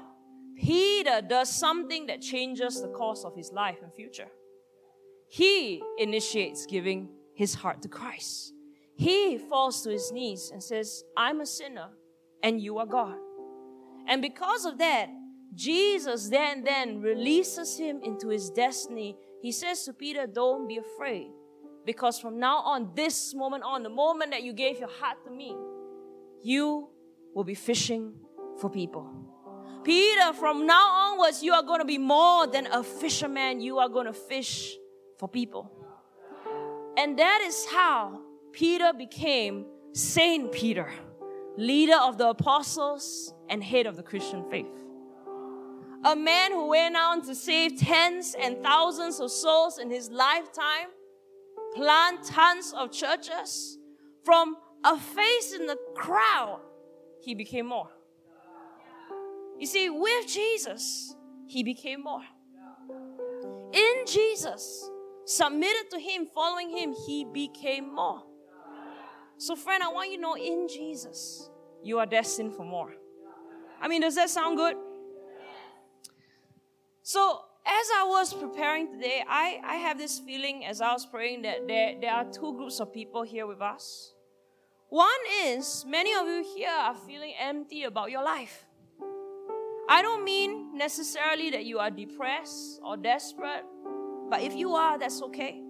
[0.57, 4.28] Peter does something that changes the course of his life and future.
[5.28, 8.53] He initiates giving his heart to Christ.
[8.97, 11.88] He falls to his knees and says, I'm a sinner
[12.42, 13.16] and you are God.
[14.07, 15.09] And because of that,
[15.55, 19.16] Jesus then then releases him into his destiny.
[19.40, 21.30] He says to Peter, Don't be afraid.
[21.84, 25.30] Because from now on, this moment on, the moment that you gave your heart to
[25.30, 25.55] me,
[26.42, 26.88] you
[27.34, 28.14] will be fishing
[28.61, 29.24] for people.
[29.85, 33.61] Peter, from now onwards, you are going to be more than a fisherman.
[33.61, 34.76] You are going to fish
[35.18, 35.70] for people.
[36.97, 38.20] And that is how
[38.53, 40.91] Peter became Saint Peter,
[41.57, 44.74] leader of the apostles and head of the Christian faith.
[46.05, 50.89] A man who went on to save tens and thousands of souls in his lifetime,
[51.74, 53.78] plant tons of churches.
[54.24, 56.61] From a face in the crowd,
[57.20, 57.93] he became more.
[59.59, 61.15] You see, with Jesus,
[61.47, 62.23] he became more.
[63.73, 64.91] In Jesus,
[65.25, 68.23] submitted to him, following him, he became more.
[69.37, 71.51] So, friend, I want you to know in Jesus,
[71.83, 72.95] you are destined for more.
[73.81, 74.77] I mean, does that sound good?
[77.03, 81.43] So, as I was preparing today, I, I have this feeling as I was praying
[81.43, 84.15] that there, there are two groups of people here with us.
[84.91, 85.09] One
[85.45, 88.64] is many of you here are feeling empty about your life.
[89.89, 93.64] I don't mean necessarily that you are depressed or desperate,
[94.30, 95.61] but if you are, that's okay.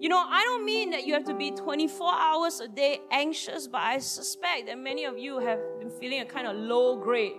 [0.00, 3.66] You know, I don't mean that you have to be 24 hours a day anxious,
[3.66, 7.32] but I suspect that many of you have been feeling a kind of low grade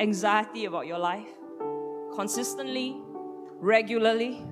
[0.00, 1.28] anxiety about your life
[2.14, 3.00] consistently,
[3.60, 4.42] regularly.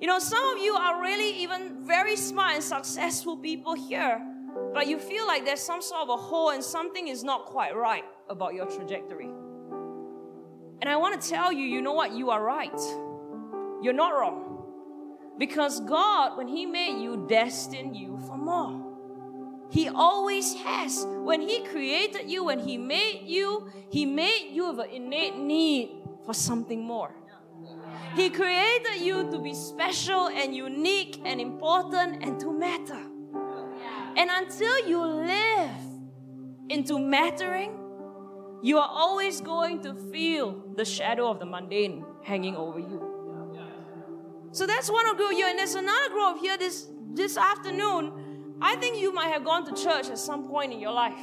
[0.00, 4.24] You know, some of you are really even very smart and successful people here,
[4.72, 7.74] but you feel like there's some sort of a hole and something is not quite
[7.74, 9.30] right about your trajectory.
[10.80, 12.12] And I want to tell you, you know what?
[12.12, 12.80] You are right.
[13.82, 14.64] You're not wrong.
[15.38, 18.82] Because God, when He made you, destined you for more.
[19.70, 21.06] He always has.
[21.06, 25.90] When He created you, when He made you, He made you with an innate need
[26.24, 27.14] for something more.
[28.14, 33.02] He created you to be special and unique and important and to matter.
[34.16, 35.70] And until you live
[36.70, 37.85] into mattering,
[38.62, 43.16] you are always going to feel the shadow of the mundane hanging over you.
[44.52, 48.56] So that's one group here, and there's another group here this this afternoon.
[48.60, 51.20] I think you might have gone to church at some point in your life.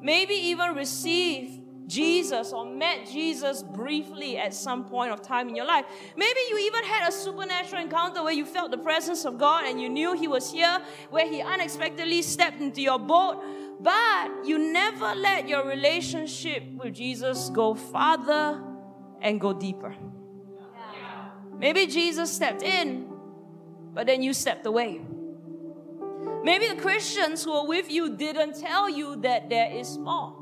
[0.00, 5.66] Maybe even received Jesus or met Jesus briefly at some point of time in your
[5.66, 5.84] life.
[6.16, 9.80] Maybe you even had a supernatural encounter where you felt the presence of God and
[9.80, 10.80] you knew He was here,
[11.10, 13.42] where He unexpectedly stepped into your boat,
[13.80, 18.62] but you never let your relationship with Jesus go farther
[19.20, 19.94] and go deeper.
[21.58, 23.08] Maybe Jesus stepped in,
[23.94, 25.00] but then you stepped away.
[26.42, 30.41] Maybe the Christians who are with you didn't tell you that there is more.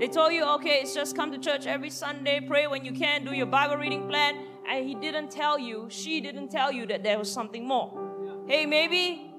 [0.00, 3.22] They told you, okay, it's just come to church every Sunday, pray when you can,
[3.22, 4.46] do your Bible reading plan.
[4.66, 8.44] And he didn't tell you, she didn't tell you that there was something more.
[8.48, 9.30] Hey, maybe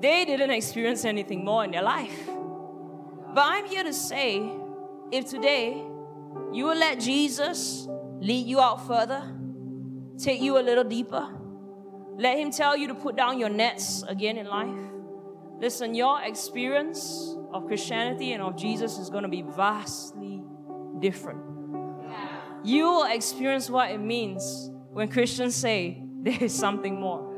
[0.00, 2.26] they didn't experience anything more in their life.
[2.26, 4.42] But I'm here to say
[5.12, 5.84] if today
[6.52, 7.86] you will let Jesus
[8.18, 9.22] lead you out further,
[10.18, 11.28] take you a little deeper.
[12.16, 14.87] Let Him tell you to put down your nets again in life.
[15.60, 20.42] Listen, your experience of Christianity and of Jesus is going to be vastly
[21.00, 21.40] different.
[22.64, 27.34] You will experience what it means when Christians say there is something more.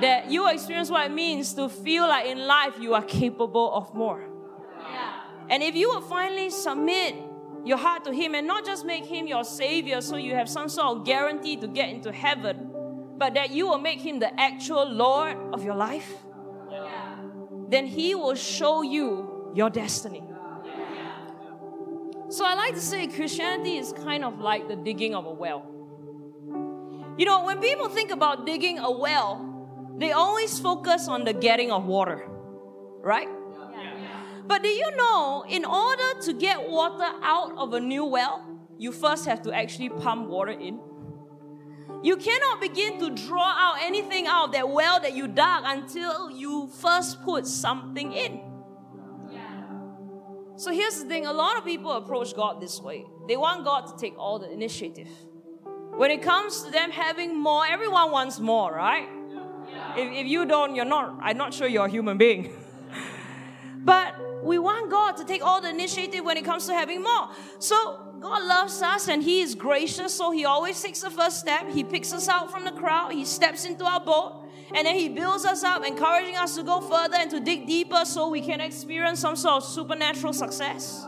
[0.00, 3.74] That you will experience what it means to feel like in life you are capable
[3.74, 4.28] of more.
[5.50, 7.14] And if you will finally submit
[7.64, 10.68] your heart to Him and not just make Him your Savior so you have some
[10.68, 12.70] sort of guarantee to get into heaven,
[13.18, 16.14] but that you will make Him the actual Lord of your life,
[17.72, 20.22] then He will show you your destiny.
[22.28, 25.66] So I like to say Christianity is kind of like the digging of a well.
[27.18, 29.48] You know, when people think about digging a well,
[29.98, 32.26] they always focus on the getting of water,
[33.02, 33.28] right?
[34.46, 38.44] But do you know, in order to get water out of a new well,
[38.78, 40.80] you first have to actually pump water in?
[42.02, 46.30] You cannot begin to draw out anything out of that well that you dug until
[46.30, 48.40] you first put something in.
[50.56, 53.04] So here's the thing a lot of people approach God this way.
[53.26, 55.08] They want God to take all the initiative.
[55.96, 59.08] When it comes to them having more, everyone wants more, right?
[59.96, 62.52] If, if you don't, you're not, I'm not sure you're a human being.
[63.78, 67.30] but we want God to take all the initiative when it comes to having more.
[67.58, 71.68] So God loves us and He is gracious, so He always takes the first step.
[71.68, 75.08] He picks us out from the crowd, He steps into our boat, and then He
[75.08, 78.60] builds us up, encouraging us to go further and to dig deeper so we can
[78.60, 81.04] experience some sort of supernatural success.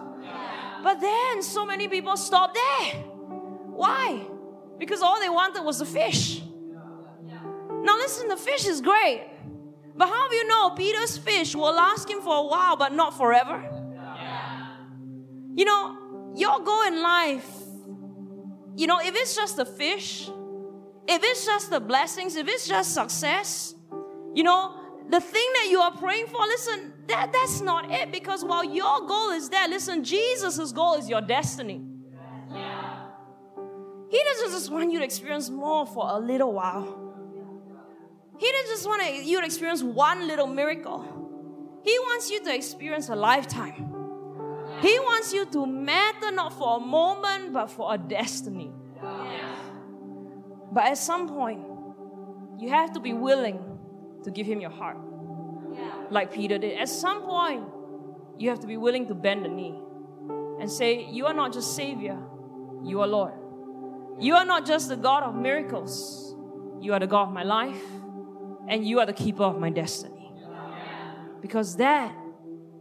[0.83, 2.95] But then so many people stop there.
[2.95, 4.27] Why?
[4.79, 6.43] Because all they wanted was the fish.
[7.85, 9.23] Now, listen, the fish is great.
[9.97, 13.17] But how do you know Peter's fish will last him for a while but not
[13.17, 13.63] forever?
[15.55, 16.04] You know,
[16.35, 17.49] your goal in life,
[18.77, 20.29] you know, if it's just the fish,
[21.07, 23.75] if it's just the blessings, if it's just success,
[24.35, 24.75] you know,
[25.11, 28.11] the thing that you are praying for, listen, that, that's not it.
[28.11, 31.83] Because while your goal is there, listen, Jesus' goal is your destiny.
[34.11, 37.01] He doesn't just want you to experience more for a little while.
[38.39, 41.81] He doesn't just want you to experience one little miracle.
[41.85, 43.94] He wants you to experience a lifetime.
[44.85, 48.71] He wants you to matter not for a moment, but for a destiny.
[50.71, 51.65] But at some point,
[52.59, 53.79] you have to be willing
[54.25, 54.99] to give Him your heart,
[56.11, 56.77] like Peter did.
[56.77, 57.65] At some point,
[58.37, 59.81] you have to be willing to bend the knee
[60.61, 62.19] and say, You are not just Savior,
[62.83, 63.33] you are Lord.
[64.21, 66.37] You are not just the God of miracles,
[66.83, 67.83] you are the God of my life,
[68.69, 70.31] and you are the keeper of my destiny.
[71.41, 72.15] Because that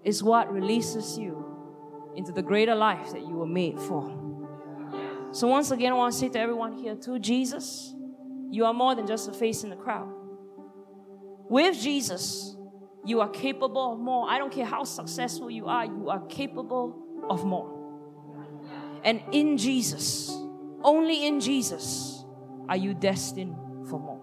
[0.04, 1.43] is what releases you
[2.16, 4.20] into the greater life that you were made for.
[5.32, 7.96] So, once again, I want to say to everyone here, too, Jesus,
[8.52, 10.14] you are more than just a face in the crowd.
[11.50, 12.56] With Jesus,
[13.06, 14.30] you are capable of more.
[14.30, 17.74] I don't care how successful you are, you are capable of more.
[19.04, 20.32] And in Jesus,
[20.84, 22.24] only in Jesus,
[22.70, 23.56] are you destined
[23.90, 24.22] for more.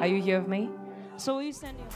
[0.00, 0.70] Are you here with me?
[1.16, 1.86] So, will you stand here?